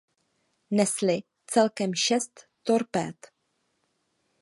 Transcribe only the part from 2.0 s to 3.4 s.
šest torpéd.